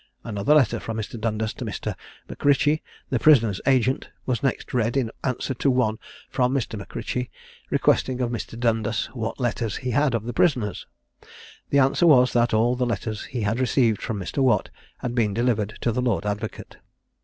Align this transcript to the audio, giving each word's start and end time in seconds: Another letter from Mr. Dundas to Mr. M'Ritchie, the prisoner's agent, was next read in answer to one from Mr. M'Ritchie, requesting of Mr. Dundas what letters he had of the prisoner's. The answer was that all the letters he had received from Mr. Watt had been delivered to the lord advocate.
Another 0.23 0.55
letter 0.55 0.79
from 0.79 0.97
Mr. 0.97 1.21
Dundas 1.21 1.53
to 1.53 1.63
Mr. 1.63 1.93
M'Ritchie, 2.27 2.81
the 3.11 3.19
prisoner's 3.19 3.61
agent, 3.67 4.09
was 4.25 4.41
next 4.41 4.73
read 4.73 4.97
in 4.97 5.11
answer 5.23 5.53
to 5.53 5.69
one 5.69 5.99
from 6.27 6.55
Mr. 6.55 6.75
M'Ritchie, 6.75 7.29
requesting 7.69 8.19
of 8.19 8.31
Mr. 8.31 8.59
Dundas 8.59 9.11
what 9.13 9.39
letters 9.39 9.75
he 9.85 9.91
had 9.91 10.15
of 10.15 10.23
the 10.23 10.33
prisoner's. 10.33 10.87
The 11.69 11.77
answer 11.77 12.07
was 12.07 12.33
that 12.33 12.51
all 12.51 12.75
the 12.75 12.87
letters 12.87 13.25
he 13.25 13.41
had 13.41 13.59
received 13.59 14.01
from 14.01 14.19
Mr. 14.19 14.39
Watt 14.39 14.71
had 15.01 15.13
been 15.13 15.35
delivered 15.35 15.77
to 15.81 15.91
the 15.91 16.01
lord 16.01 16.25
advocate. 16.25 16.77